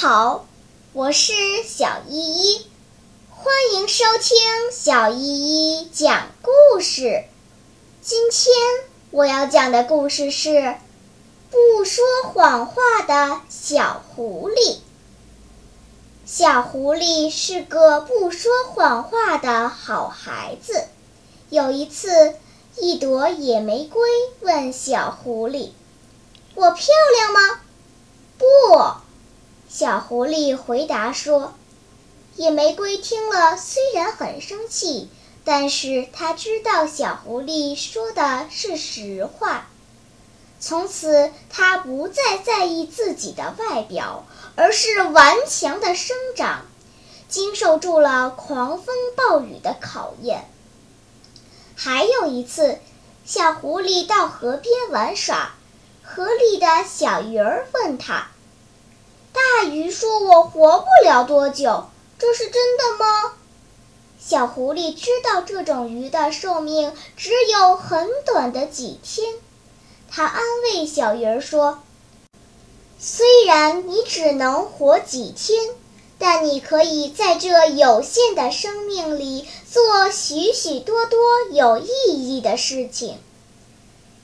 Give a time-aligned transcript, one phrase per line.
[0.00, 0.46] 好，
[0.92, 1.32] 我是
[1.66, 2.66] 小依依，
[3.30, 4.38] 欢迎收听
[4.70, 7.24] 小依依讲故事。
[8.00, 8.54] 今天
[9.10, 10.50] 我要讲的故事是
[11.50, 14.76] 《不说谎话的小狐狸》。
[16.24, 20.84] 小狐狸是个不说谎话的好孩子。
[21.50, 22.36] 有一次，
[22.76, 24.08] 一朵野玫瑰
[24.42, 25.70] 问小狐狸
[26.54, 26.86] ：“我漂
[27.16, 27.60] 亮吗
[28.38, 28.46] ？”“不。”
[29.70, 31.52] 小狐狸回答说
[32.36, 35.10] ：“野玫瑰听了，虽然很生气，
[35.44, 39.68] 但是他知道小狐狸说的是实话。
[40.58, 44.24] 从此，他不再在意自己的外表，
[44.56, 46.64] 而是顽强的生长，
[47.28, 50.48] 经受住了狂风暴雨的考验。
[51.76, 52.78] 还有一次，
[53.26, 55.54] 小狐狸到河边玩耍，
[56.02, 58.28] 河里的小鱼儿问他。”
[59.60, 61.86] 大鱼说：“我活不了多久，
[62.16, 63.32] 这是真的吗？”
[64.16, 69.34] 小狐狸知道这种鱼的寿命只有很短的几天，
[70.08, 71.80] 它安慰小鱼儿说
[73.00, 75.70] ：“虽然你只能活几天，
[76.20, 81.18] 但你可以在这有限的生命里做许许多多
[81.50, 83.18] 有意义的事情。”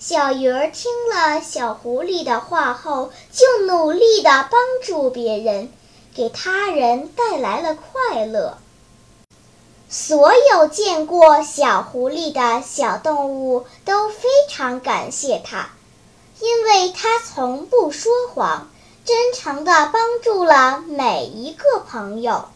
[0.07, 5.73] 小鱼儿听了小狐狸的话后，就努力地帮助别人，
[6.15, 8.59] 给他人带来了快乐。
[9.89, 15.71] 所有见过小狐狸的小动物都非常感谢它，
[16.39, 18.69] 因为它从不说谎，
[19.07, 22.51] 真诚地帮助了每一个朋友。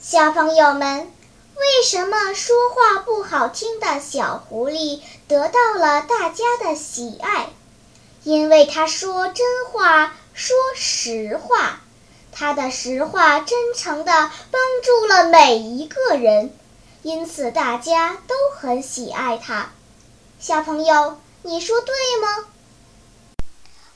[0.00, 1.12] 小朋友们。
[1.56, 7.48] 为什么说话不好听的小狐狸得到了大家的喜爱？
[8.24, 11.80] 因为他说真话，说实话，
[12.30, 14.12] 他的实话真诚的
[14.50, 16.54] 帮助了每一个人，
[17.02, 19.70] 因此大家都很喜爱他。
[20.38, 22.48] 小朋友，你说对吗？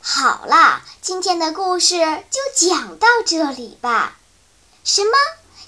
[0.00, 4.16] 好啦，今天的故事就讲到这里吧。
[4.82, 5.10] 什么？